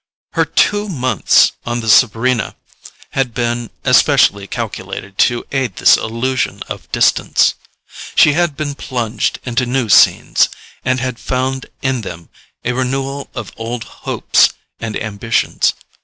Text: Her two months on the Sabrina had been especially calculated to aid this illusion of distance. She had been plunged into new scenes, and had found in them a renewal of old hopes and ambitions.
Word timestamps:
Her 0.31 0.45
two 0.45 0.89
months 0.89 1.51
on 1.63 1.81
the 1.81 1.87
Sabrina 1.87 2.55
had 3.11 3.35
been 3.35 3.69
especially 3.83 4.47
calculated 4.47 5.15
to 5.29 5.45
aid 5.51 5.75
this 5.75 5.95
illusion 5.95 6.63
of 6.67 6.91
distance. 6.91 7.53
She 8.15 8.33
had 8.33 8.57
been 8.57 8.73
plunged 8.73 9.37
into 9.43 9.67
new 9.67 9.89
scenes, 9.89 10.49
and 10.83 10.99
had 10.99 11.19
found 11.19 11.67
in 11.83 12.01
them 12.01 12.29
a 12.65 12.73
renewal 12.73 13.29
of 13.35 13.51
old 13.57 13.83
hopes 13.83 14.49
and 14.79 14.99
ambitions. 14.99 15.75